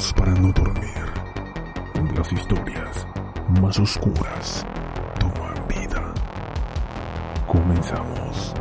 Para 0.00 0.32
no 0.32 0.50
dormir, 0.52 1.04
donde 1.94 2.14
las 2.14 2.32
historias 2.32 3.06
más 3.60 3.78
oscuras 3.78 4.66
toman 5.18 5.54
vida. 5.68 6.14
Comenzamos. 7.46 8.54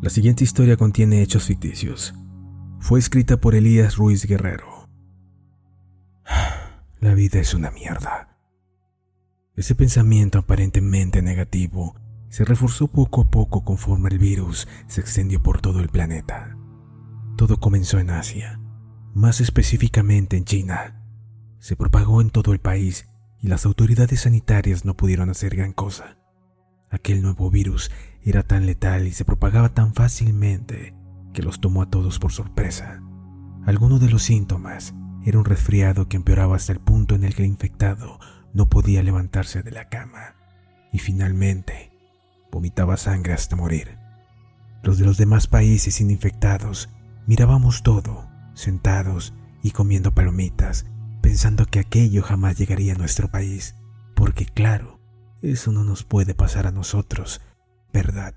La 0.00 0.08
siguiente 0.08 0.44
historia 0.44 0.78
contiene 0.78 1.20
hechos 1.20 1.44
ficticios. 1.44 2.14
Fue 2.80 2.98
escrita 2.98 3.36
por 3.36 3.54
Elías 3.54 3.96
Ruiz 3.96 4.24
Guerrero. 4.24 4.88
La 7.00 7.12
vida 7.12 7.38
es 7.38 7.52
una 7.52 7.70
mierda. 7.70 8.38
Ese 9.56 9.74
pensamiento 9.74 10.38
aparentemente 10.38 11.20
negativo 11.20 11.94
se 12.28 12.44
reforzó 12.44 12.88
poco 12.88 13.22
a 13.22 13.30
poco 13.30 13.64
conforme 13.64 14.10
el 14.10 14.18
virus 14.18 14.68
se 14.86 15.00
extendió 15.00 15.42
por 15.42 15.60
todo 15.60 15.80
el 15.80 15.88
planeta. 15.88 16.56
Todo 17.36 17.58
comenzó 17.58 17.98
en 17.98 18.10
Asia, 18.10 18.60
más 19.14 19.40
específicamente 19.40 20.36
en 20.36 20.44
China. 20.44 21.02
Se 21.58 21.76
propagó 21.76 22.20
en 22.20 22.30
todo 22.30 22.52
el 22.52 22.60
país 22.60 23.08
y 23.40 23.48
las 23.48 23.64
autoridades 23.66 24.22
sanitarias 24.22 24.84
no 24.84 24.96
pudieron 24.96 25.30
hacer 25.30 25.56
gran 25.56 25.72
cosa. 25.72 26.18
Aquel 26.90 27.22
nuevo 27.22 27.50
virus 27.50 27.90
era 28.22 28.42
tan 28.42 28.66
letal 28.66 29.06
y 29.06 29.12
se 29.12 29.24
propagaba 29.24 29.70
tan 29.70 29.94
fácilmente 29.94 30.94
que 31.32 31.42
los 31.42 31.60
tomó 31.60 31.82
a 31.82 31.90
todos 31.90 32.18
por 32.18 32.32
sorpresa. 32.32 33.02
Alguno 33.64 33.98
de 33.98 34.08
los 34.08 34.22
síntomas 34.22 34.94
era 35.24 35.38
un 35.38 35.44
resfriado 35.44 36.08
que 36.08 36.16
empeoraba 36.16 36.56
hasta 36.56 36.72
el 36.72 36.80
punto 36.80 37.14
en 37.14 37.24
el 37.24 37.34
que 37.34 37.42
el 37.42 37.48
infectado 37.48 38.18
no 38.52 38.68
podía 38.68 39.02
levantarse 39.02 39.62
de 39.62 39.70
la 39.70 39.88
cama 39.88 40.34
y 40.92 40.98
finalmente 40.98 41.87
vomitaba 42.50 42.96
sangre 42.96 43.32
hasta 43.32 43.56
morir. 43.56 43.98
Los 44.82 44.98
de 44.98 45.04
los 45.04 45.16
demás 45.18 45.46
países 45.46 46.00
infectados 46.00 46.88
mirábamos 47.26 47.82
todo, 47.82 48.28
sentados 48.54 49.34
y 49.62 49.72
comiendo 49.72 50.12
palomitas, 50.14 50.86
pensando 51.20 51.66
que 51.66 51.80
aquello 51.80 52.22
jamás 52.22 52.56
llegaría 52.56 52.94
a 52.94 52.98
nuestro 52.98 53.28
país, 53.28 53.74
porque 54.14 54.46
claro, 54.46 54.98
eso 55.42 55.72
no 55.72 55.84
nos 55.84 56.04
puede 56.04 56.34
pasar 56.34 56.66
a 56.66 56.72
nosotros, 56.72 57.40
¿verdad? 57.92 58.34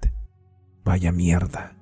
Vaya 0.84 1.12
mierda. 1.12 1.76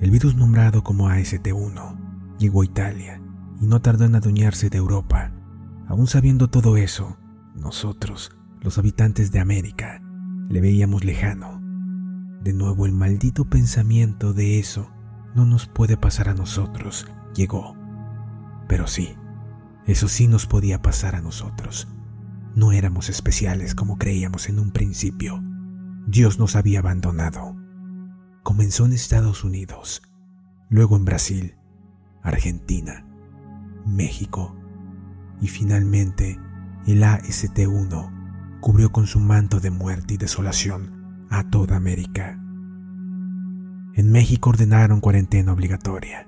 El 0.00 0.10
virus 0.10 0.34
nombrado 0.34 0.82
como 0.82 1.08
AST-1 1.08 2.36
llegó 2.38 2.62
a 2.62 2.64
Italia 2.64 3.20
y 3.60 3.66
no 3.66 3.80
tardó 3.82 4.04
en 4.04 4.14
adueñarse 4.14 4.70
de 4.70 4.78
Europa. 4.78 5.32
Aún 5.88 6.06
sabiendo 6.06 6.48
todo 6.48 6.76
eso, 6.76 7.18
nosotros, 7.54 8.32
los 8.60 8.78
habitantes 8.78 9.32
de 9.32 9.40
América, 9.40 10.02
le 10.50 10.60
veíamos 10.60 11.04
lejano. 11.04 11.62
De 12.42 12.52
nuevo 12.52 12.84
el 12.84 12.92
maldito 12.92 13.48
pensamiento 13.48 14.34
de 14.34 14.58
eso 14.58 14.90
no 15.34 15.46
nos 15.46 15.66
puede 15.66 15.96
pasar 15.96 16.28
a 16.28 16.34
nosotros 16.34 17.06
llegó. 17.34 17.76
Pero 18.68 18.86
sí, 18.86 19.14
eso 19.86 20.08
sí 20.08 20.26
nos 20.26 20.46
podía 20.46 20.82
pasar 20.82 21.14
a 21.14 21.22
nosotros. 21.22 21.88
No 22.56 22.72
éramos 22.72 23.08
especiales 23.08 23.76
como 23.76 23.96
creíamos 23.96 24.48
en 24.48 24.58
un 24.58 24.72
principio. 24.72 25.40
Dios 26.08 26.40
nos 26.40 26.56
había 26.56 26.80
abandonado. 26.80 27.56
Comenzó 28.42 28.86
en 28.86 28.92
Estados 28.92 29.44
Unidos, 29.44 30.02
luego 30.68 30.96
en 30.96 31.04
Brasil, 31.04 31.54
Argentina, 32.22 33.06
México 33.86 34.56
y 35.40 35.46
finalmente 35.46 36.40
el 36.86 37.04
AST-1 37.04 38.19
cubrió 38.60 38.92
con 38.92 39.06
su 39.06 39.20
manto 39.20 39.60
de 39.60 39.70
muerte 39.70 40.14
y 40.14 40.16
desolación 40.16 41.26
a 41.30 41.48
toda 41.48 41.76
América. 41.76 42.38
En 43.94 44.12
México 44.12 44.50
ordenaron 44.50 45.00
cuarentena 45.00 45.52
obligatoria. 45.52 46.26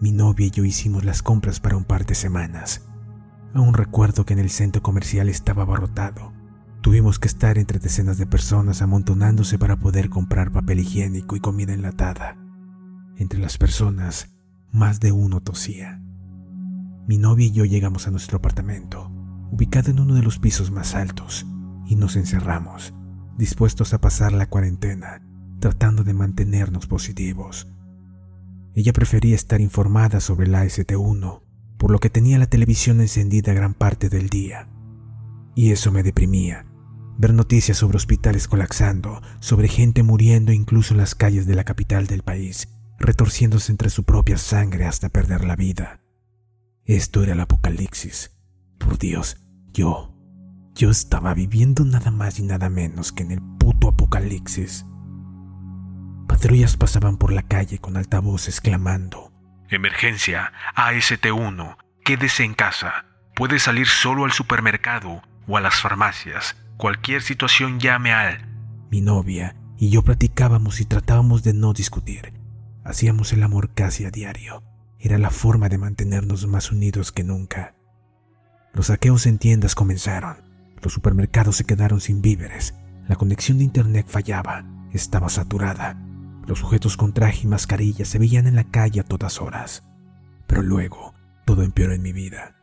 Mi 0.00 0.12
novia 0.12 0.46
y 0.46 0.50
yo 0.50 0.64
hicimos 0.64 1.04
las 1.04 1.22
compras 1.22 1.60
para 1.60 1.76
un 1.76 1.84
par 1.84 2.06
de 2.06 2.14
semanas. 2.14 2.86
Aún 3.52 3.74
recuerdo 3.74 4.24
que 4.24 4.32
en 4.32 4.38
el 4.38 4.50
centro 4.50 4.82
comercial 4.82 5.28
estaba 5.28 5.64
abarrotado. 5.64 6.32
Tuvimos 6.80 7.18
que 7.18 7.28
estar 7.28 7.58
entre 7.58 7.78
decenas 7.78 8.16
de 8.16 8.26
personas 8.26 8.80
amontonándose 8.80 9.58
para 9.58 9.76
poder 9.76 10.08
comprar 10.08 10.52
papel 10.52 10.80
higiénico 10.80 11.36
y 11.36 11.40
comida 11.40 11.74
enlatada. 11.74 12.36
Entre 13.16 13.38
las 13.38 13.58
personas, 13.58 14.30
más 14.72 15.00
de 15.00 15.12
uno 15.12 15.40
tosía. 15.40 16.02
Mi 17.06 17.18
novia 17.18 17.46
y 17.46 17.50
yo 17.50 17.64
llegamos 17.64 18.06
a 18.06 18.10
nuestro 18.10 18.38
apartamento, 18.38 19.10
ubicado 19.50 19.90
en 19.90 20.00
uno 20.00 20.14
de 20.14 20.22
los 20.22 20.38
pisos 20.38 20.70
más 20.70 20.94
altos, 20.94 21.46
y 21.86 21.96
nos 21.96 22.16
encerramos, 22.16 22.94
dispuestos 23.36 23.94
a 23.94 24.00
pasar 24.00 24.32
la 24.32 24.48
cuarentena, 24.48 25.22
tratando 25.60 26.04
de 26.04 26.14
mantenernos 26.14 26.86
positivos. 26.86 27.68
Ella 28.74 28.92
prefería 28.92 29.34
estar 29.34 29.60
informada 29.60 30.20
sobre 30.20 30.46
la 30.46 30.62
AST-1, 30.62 31.42
por 31.76 31.90
lo 31.90 31.98
que 31.98 32.10
tenía 32.10 32.38
la 32.38 32.46
televisión 32.46 33.00
encendida 33.00 33.52
gran 33.52 33.74
parte 33.74 34.08
del 34.08 34.28
día. 34.28 34.68
Y 35.54 35.72
eso 35.72 35.90
me 35.90 36.02
deprimía, 36.02 36.66
ver 37.18 37.34
noticias 37.34 37.78
sobre 37.78 37.96
hospitales 37.96 38.46
colapsando, 38.48 39.20
sobre 39.40 39.68
gente 39.68 40.02
muriendo 40.02 40.52
incluso 40.52 40.94
en 40.94 40.98
las 40.98 41.14
calles 41.14 41.46
de 41.46 41.54
la 41.54 41.64
capital 41.64 42.06
del 42.06 42.22
país, 42.22 42.68
retorciéndose 42.98 43.72
entre 43.72 43.90
su 43.90 44.04
propia 44.04 44.38
sangre 44.38 44.84
hasta 44.84 45.08
perder 45.08 45.44
la 45.44 45.56
vida. 45.56 46.00
Esto 46.84 47.22
era 47.22 47.32
el 47.32 47.40
apocalipsis. 47.40 48.30
Por 48.78 48.98
Dios, 48.98 49.39
yo, 49.72 50.14
Yo 50.74 50.90
estaba 50.90 51.34
viviendo 51.34 51.84
nada 51.84 52.10
más 52.10 52.38
y 52.38 52.42
nada 52.42 52.70
menos 52.70 53.12
que 53.12 53.22
en 53.22 53.32
el 53.32 53.42
puto 53.58 53.88
apocalipsis. 53.88 54.86
Patrullas 56.28 56.76
pasaban 56.76 57.16
por 57.16 57.32
la 57.32 57.42
calle 57.42 57.78
con 57.78 57.96
altavoces 57.96 58.60
clamando. 58.60 59.32
Emergencia, 59.68 60.52
AST1, 60.76 61.76
quédese 62.04 62.44
en 62.44 62.54
casa. 62.54 63.04
Puede 63.34 63.58
salir 63.58 63.86
solo 63.86 64.24
al 64.24 64.32
supermercado 64.32 65.22
o 65.46 65.56
a 65.56 65.60
las 65.60 65.80
farmacias. 65.80 66.56
Cualquier 66.76 67.22
situación 67.22 67.80
llame 67.80 68.12
al... 68.12 68.46
Mi 68.90 69.00
novia 69.00 69.56
y 69.76 69.90
yo 69.90 70.02
platicábamos 70.02 70.80
y 70.80 70.84
tratábamos 70.84 71.42
de 71.42 71.54
no 71.54 71.72
discutir. 71.72 72.32
Hacíamos 72.84 73.32
el 73.32 73.42
amor 73.42 73.74
casi 73.74 74.04
a 74.04 74.10
diario. 74.10 74.62
Era 74.98 75.18
la 75.18 75.30
forma 75.30 75.68
de 75.68 75.78
mantenernos 75.78 76.46
más 76.46 76.70
unidos 76.70 77.12
que 77.12 77.24
nunca. 77.24 77.74
Los 78.72 78.86
saqueos 78.86 79.26
en 79.26 79.38
tiendas 79.38 79.74
comenzaron. 79.74 80.36
Los 80.82 80.92
supermercados 80.92 81.56
se 81.56 81.64
quedaron 81.64 82.00
sin 82.00 82.22
víveres. 82.22 82.74
La 83.08 83.16
conexión 83.16 83.58
de 83.58 83.64
internet 83.64 84.06
fallaba. 84.08 84.64
Estaba 84.92 85.28
saturada. 85.28 85.96
Los 86.46 86.60
sujetos 86.60 86.96
con 86.96 87.12
traje 87.12 87.42
y 87.44 87.46
mascarilla 87.46 88.04
se 88.04 88.18
veían 88.18 88.46
en 88.46 88.56
la 88.56 88.64
calle 88.64 89.00
a 89.00 89.04
todas 89.04 89.40
horas. 89.40 89.84
Pero 90.46 90.62
luego, 90.62 91.14
todo 91.44 91.62
empeoró 91.62 91.94
en 91.94 92.02
mi 92.02 92.12
vida. 92.12 92.56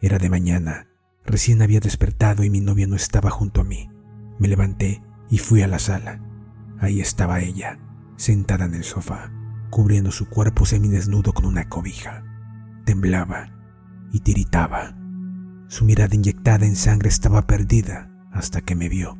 Era 0.00 0.18
de 0.18 0.30
mañana. 0.30 0.88
Recién 1.24 1.62
había 1.62 1.80
despertado 1.80 2.44
y 2.44 2.50
mi 2.50 2.60
novia 2.60 2.86
no 2.86 2.96
estaba 2.96 3.30
junto 3.30 3.60
a 3.60 3.64
mí. 3.64 3.90
Me 4.38 4.48
levanté 4.48 5.02
y 5.30 5.38
fui 5.38 5.62
a 5.62 5.68
la 5.68 5.78
sala. 5.78 6.20
Ahí 6.80 7.00
estaba 7.00 7.40
ella, 7.40 7.78
sentada 8.16 8.66
en 8.66 8.74
el 8.74 8.84
sofá, 8.84 9.30
cubriendo 9.70 10.10
su 10.10 10.28
cuerpo 10.28 10.66
semidesnudo 10.66 11.32
con 11.32 11.46
una 11.46 11.68
cobija. 11.68 12.24
Temblaba 12.84 13.50
y 14.12 14.20
tiritaba. 14.20 15.03
Su 15.68 15.84
mirada 15.84 16.14
inyectada 16.14 16.66
en 16.66 16.76
sangre 16.76 17.08
estaba 17.08 17.46
perdida 17.46 18.10
hasta 18.32 18.60
que 18.60 18.74
me 18.74 18.88
vio. 18.88 19.18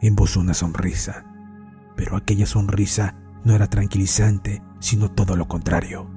Embozó 0.00 0.40
una 0.40 0.54
sonrisa, 0.54 1.24
pero 1.96 2.16
aquella 2.16 2.46
sonrisa 2.46 3.14
no 3.44 3.54
era 3.54 3.66
tranquilizante, 3.68 4.62
sino 4.80 5.10
todo 5.10 5.36
lo 5.36 5.48
contrario. 5.48 6.10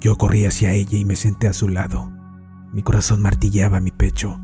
Yo 0.00 0.16
corrí 0.16 0.46
hacia 0.46 0.72
ella 0.72 0.98
y 0.98 1.04
me 1.04 1.16
senté 1.16 1.46
a 1.48 1.52
su 1.52 1.68
lado. 1.68 2.10
Mi 2.72 2.82
corazón 2.82 3.20
martillaba 3.20 3.80
mi 3.80 3.90
pecho. 3.90 4.40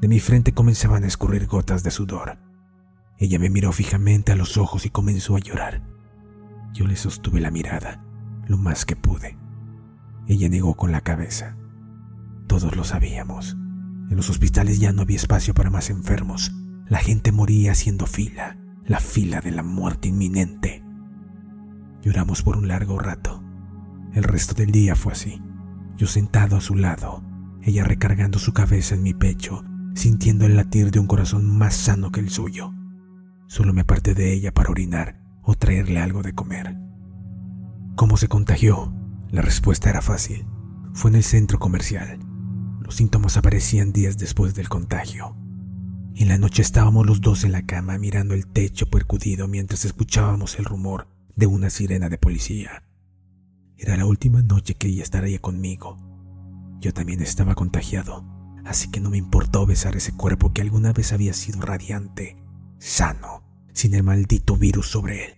De 0.00 0.08
mi 0.08 0.20
frente 0.20 0.52
comenzaban 0.52 1.04
a 1.04 1.06
escurrir 1.06 1.46
gotas 1.46 1.82
de 1.82 1.90
sudor. 1.90 2.38
Ella 3.16 3.38
me 3.38 3.50
miró 3.50 3.72
fijamente 3.72 4.32
a 4.32 4.36
los 4.36 4.56
ojos 4.56 4.86
y 4.86 4.90
comenzó 4.90 5.36
a 5.36 5.40
llorar. 5.40 5.82
Yo 6.72 6.86
le 6.86 6.96
sostuve 6.96 7.40
la 7.40 7.50
mirada, 7.50 8.04
lo 8.46 8.56
más 8.56 8.84
que 8.84 8.96
pude. 8.96 9.36
Ella 10.26 10.48
negó 10.48 10.74
con 10.76 10.92
la 10.92 11.00
cabeza. 11.00 11.56
Todos 12.46 12.76
lo 12.76 12.84
sabíamos. 12.84 13.56
En 14.10 14.16
los 14.16 14.30
hospitales 14.30 14.78
ya 14.78 14.92
no 14.92 15.02
había 15.02 15.16
espacio 15.16 15.54
para 15.54 15.70
más 15.70 15.90
enfermos. 15.90 16.52
La 16.86 16.98
gente 16.98 17.32
moría 17.32 17.72
haciendo 17.72 18.06
fila, 18.06 18.56
la 18.86 19.00
fila 19.00 19.40
de 19.40 19.50
la 19.50 19.62
muerte 19.62 20.08
inminente. 20.08 20.82
Lloramos 22.02 22.42
por 22.42 22.56
un 22.56 22.68
largo 22.68 22.98
rato. 22.98 23.42
El 24.14 24.22
resto 24.22 24.54
del 24.54 24.70
día 24.70 24.96
fue 24.96 25.12
así. 25.12 25.42
Yo 25.96 26.06
sentado 26.06 26.56
a 26.56 26.60
su 26.60 26.74
lado, 26.74 27.22
ella 27.62 27.84
recargando 27.84 28.38
su 28.38 28.52
cabeza 28.52 28.94
en 28.94 29.02
mi 29.02 29.12
pecho, 29.12 29.64
sintiendo 29.94 30.46
el 30.46 30.56
latir 30.56 30.90
de 30.90 31.00
un 31.00 31.06
corazón 31.06 31.58
más 31.58 31.74
sano 31.74 32.10
que 32.10 32.20
el 32.20 32.30
suyo. 32.30 32.72
Solo 33.46 33.74
me 33.74 33.82
aparté 33.82 34.14
de 34.14 34.32
ella 34.32 34.54
para 34.54 34.70
orinar 34.70 35.20
o 35.42 35.54
traerle 35.54 36.00
algo 36.00 36.22
de 36.22 36.34
comer. 36.34 36.78
¿Cómo 37.96 38.16
se 38.16 38.28
contagió? 38.28 38.94
La 39.30 39.42
respuesta 39.42 39.90
era 39.90 40.00
fácil. 40.00 40.46
Fue 40.94 41.10
en 41.10 41.16
el 41.16 41.24
centro 41.24 41.58
comercial. 41.58 42.18
Los 42.88 42.96
síntomas 42.96 43.36
aparecían 43.36 43.92
días 43.92 44.16
después 44.16 44.54
del 44.54 44.70
contagio. 44.70 45.36
En 46.14 46.28
la 46.28 46.38
noche 46.38 46.62
estábamos 46.62 47.06
los 47.06 47.20
dos 47.20 47.44
en 47.44 47.52
la 47.52 47.66
cama 47.66 47.98
mirando 47.98 48.32
el 48.32 48.46
techo 48.46 48.88
percudido 48.88 49.46
mientras 49.46 49.84
escuchábamos 49.84 50.58
el 50.58 50.64
rumor 50.64 51.06
de 51.36 51.46
una 51.46 51.68
sirena 51.68 52.08
de 52.08 52.16
policía. 52.16 52.84
Era 53.76 53.98
la 53.98 54.06
última 54.06 54.40
noche 54.40 54.72
que 54.72 54.88
ella 54.88 55.02
estaría 55.02 55.38
conmigo. 55.38 55.98
Yo 56.80 56.94
también 56.94 57.20
estaba 57.20 57.54
contagiado, 57.54 58.24
así 58.64 58.90
que 58.90 59.00
no 59.00 59.10
me 59.10 59.18
importó 59.18 59.66
besar 59.66 59.94
ese 59.94 60.16
cuerpo 60.16 60.54
que 60.54 60.62
alguna 60.62 60.94
vez 60.94 61.12
había 61.12 61.34
sido 61.34 61.60
radiante, 61.60 62.38
sano, 62.78 63.42
sin 63.74 63.94
el 63.94 64.02
maldito 64.02 64.56
virus 64.56 64.88
sobre 64.88 65.26
él. 65.26 65.32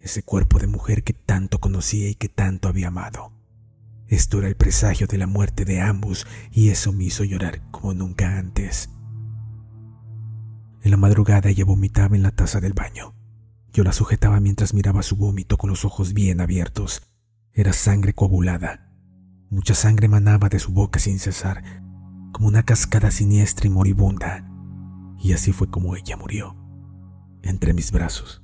Ese 0.00 0.22
cuerpo 0.22 0.58
de 0.58 0.68
mujer 0.68 1.04
que 1.04 1.12
tanto 1.12 1.58
conocía 1.58 2.08
y 2.08 2.14
que 2.14 2.30
tanto 2.30 2.66
había 2.66 2.88
amado. 2.88 3.37
Esto 4.08 4.38
era 4.38 4.48
el 4.48 4.56
presagio 4.56 5.06
de 5.06 5.18
la 5.18 5.26
muerte 5.26 5.66
de 5.66 5.80
ambos 5.80 6.26
y 6.50 6.70
eso 6.70 6.92
me 6.92 7.04
hizo 7.04 7.24
llorar 7.24 7.70
como 7.70 7.92
nunca 7.92 8.38
antes. 8.38 8.88
En 10.82 10.90
la 10.90 10.96
madrugada 10.96 11.50
ella 11.50 11.66
vomitaba 11.66 12.16
en 12.16 12.22
la 12.22 12.30
taza 12.30 12.60
del 12.60 12.72
baño. 12.72 13.14
Yo 13.72 13.84
la 13.84 13.92
sujetaba 13.92 14.40
mientras 14.40 14.72
miraba 14.72 15.02
su 15.02 15.16
vómito 15.16 15.58
con 15.58 15.68
los 15.68 15.84
ojos 15.84 16.14
bien 16.14 16.40
abiertos. 16.40 17.02
Era 17.52 17.74
sangre 17.74 18.14
coagulada. 18.14 18.90
Mucha 19.50 19.74
sangre 19.74 20.08
manaba 20.08 20.48
de 20.48 20.58
su 20.58 20.72
boca 20.72 20.98
sin 20.98 21.18
cesar, 21.18 21.62
como 22.32 22.48
una 22.48 22.62
cascada 22.62 23.10
siniestra 23.10 23.66
y 23.66 23.70
moribunda. 23.70 24.50
Y 25.18 25.32
así 25.32 25.52
fue 25.52 25.68
como 25.68 25.96
ella 25.96 26.16
murió, 26.16 26.56
entre 27.42 27.74
mis 27.74 27.92
brazos. 27.92 28.42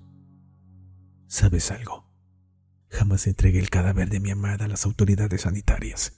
¿Sabes 1.26 1.70
algo? 1.70 2.03
Jamás 2.90 3.26
entregué 3.26 3.58
el 3.58 3.70
cadáver 3.70 4.08
de 4.08 4.20
mi 4.20 4.30
amada 4.30 4.66
a 4.66 4.68
las 4.68 4.84
autoridades 4.86 5.42
sanitarias. 5.42 6.12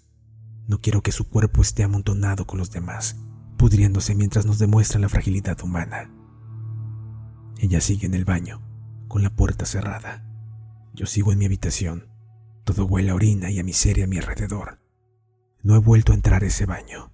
No 0.66 0.80
quiero 0.80 1.02
que 1.02 1.12
su 1.12 1.28
cuerpo 1.28 1.62
esté 1.62 1.84
amontonado 1.84 2.46
con 2.46 2.58
los 2.58 2.70
demás, 2.70 3.16
pudriéndose 3.56 4.14
mientras 4.14 4.46
nos 4.46 4.58
demuestra 4.58 5.00
la 5.00 5.08
fragilidad 5.08 5.60
humana. 5.62 6.10
Ella 7.58 7.80
sigue 7.80 8.06
en 8.06 8.14
el 8.14 8.24
baño, 8.24 8.62
con 9.08 9.22
la 9.22 9.30
puerta 9.30 9.64
cerrada. 9.64 10.24
Yo 10.92 11.06
sigo 11.06 11.32
en 11.32 11.38
mi 11.38 11.46
habitación. 11.46 12.08
Todo 12.64 12.84
huele 12.84 13.10
a 13.10 13.14
orina 13.14 13.50
y 13.50 13.58
a 13.60 13.64
miseria 13.64 14.04
a 14.04 14.08
mi 14.08 14.18
alrededor. 14.18 14.80
No 15.62 15.76
he 15.76 15.78
vuelto 15.78 16.12
a 16.12 16.16
entrar 16.16 16.42
a 16.42 16.46
ese 16.46 16.66
baño. 16.66 17.12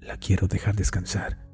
La 0.00 0.16
quiero 0.16 0.48
dejar 0.48 0.74
descansar. 0.76 1.46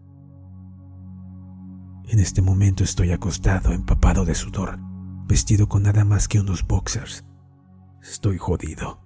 En 2.04 2.18
este 2.18 2.42
momento 2.42 2.84
estoy 2.84 3.12
acostado, 3.12 3.72
empapado 3.72 4.24
de 4.24 4.34
sudor 4.34 4.91
vestido 5.26 5.68
con 5.68 5.82
nada 5.84 6.04
más 6.04 6.28
que 6.28 6.40
unos 6.40 6.66
boxers. 6.66 7.24
Estoy 8.02 8.38
jodido. 8.38 9.00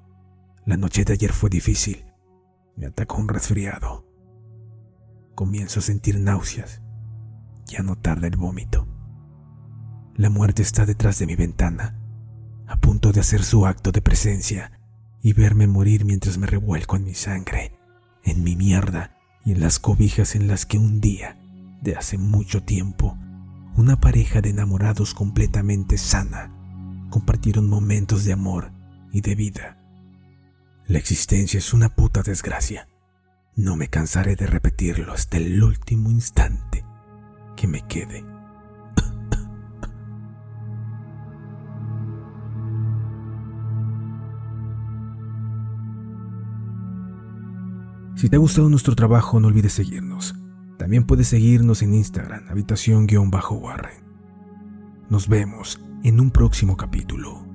La 0.64 0.76
noche 0.76 1.04
de 1.04 1.12
ayer 1.12 1.32
fue 1.32 1.50
difícil. 1.50 2.04
Me 2.76 2.86
atacó 2.86 3.18
un 3.18 3.28
resfriado. 3.28 4.06
Comienzo 5.34 5.80
a 5.80 5.82
sentir 5.82 6.18
náuseas. 6.18 6.82
Ya 7.66 7.82
no 7.82 7.96
tarda 7.96 8.26
el 8.26 8.36
vómito. 8.36 8.86
La 10.14 10.30
muerte 10.30 10.62
está 10.62 10.86
detrás 10.86 11.18
de 11.18 11.26
mi 11.26 11.36
ventana, 11.36 12.00
a 12.66 12.76
punto 12.76 13.12
de 13.12 13.20
hacer 13.20 13.44
su 13.44 13.66
acto 13.66 13.92
de 13.92 14.00
presencia 14.00 14.72
y 15.22 15.34
verme 15.34 15.66
morir 15.66 16.04
mientras 16.04 16.38
me 16.38 16.46
revuelco 16.46 16.96
en 16.96 17.04
mi 17.04 17.14
sangre, 17.14 17.78
en 18.24 18.42
mi 18.42 18.56
mierda 18.56 19.16
y 19.44 19.52
en 19.52 19.60
las 19.60 19.78
cobijas 19.78 20.34
en 20.34 20.48
las 20.48 20.64
que 20.64 20.78
un 20.78 21.00
día, 21.00 21.38
de 21.82 21.96
hace 21.96 22.16
mucho 22.16 22.62
tiempo, 22.62 23.18
una 23.76 24.00
pareja 24.00 24.40
de 24.40 24.50
enamorados 24.50 25.12
completamente 25.12 25.98
sana, 25.98 26.50
compartieron 27.10 27.68
momentos 27.68 28.24
de 28.24 28.32
amor 28.32 28.72
y 29.12 29.20
de 29.20 29.34
vida. 29.34 29.78
La 30.86 30.98
existencia 30.98 31.58
es 31.58 31.74
una 31.74 31.90
puta 31.90 32.22
desgracia. 32.22 32.88
No 33.54 33.76
me 33.76 33.88
cansaré 33.88 34.34
de 34.34 34.46
repetirlo 34.46 35.12
hasta 35.12 35.36
el 35.36 35.62
último 35.62 36.10
instante 36.10 36.84
que 37.54 37.66
me 37.66 37.82
quede. 37.86 38.24
Si 48.14 48.30
te 48.30 48.36
ha 48.36 48.38
gustado 48.38 48.70
nuestro 48.70 48.94
trabajo, 48.96 49.38
no 49.40 49.48
olvides 49.48 49.74
seguirnos. 49.74 50.34
También 50.78 51.04
puedes 51.04 51.28
seguirnos 51.28 51.82
en 51.82 51.94
Instagram, 51.94 52.48
habitación-warren. 52.48 54.04
Nos 55.08 55.28
vemos 55.28 55.80
en 56.04 56.20
un 56.20 56.30
próximo 56.30 56.76
capítulo. 56.76 57.45